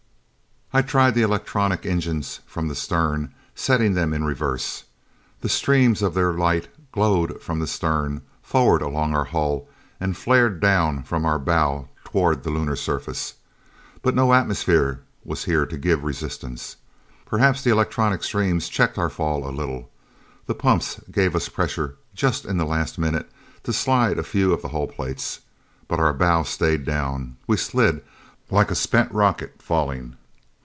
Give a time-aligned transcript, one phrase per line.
[0.73, 4.85] I tried the electronic engines from the stern, setting them in reverse.
[5.41, 9.67] The streams of their light glowed from the stern, forward along our hull,
[9.99, 13.33] and flared down from our bow toward the Lunar surface.
[14.01, 16.77] But no atmosphere was here to give resistance.
[17.25, 19.91] Perhaps the electronic streams checked our fall a little.
[20.45, 23.29] The pumps gave us pressure just in the last minutes,
[23.63, 25.41] to slide a few of the hull plates.
[25.89, 27.35] But our bow stayed down.
[27.45, 28.01] We slid,
[28.49, 30.15] like a spent rocket falling.